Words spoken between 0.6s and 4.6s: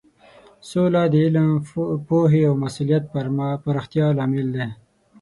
سوله د علم، پوهې او مسولیت پراختیا لامل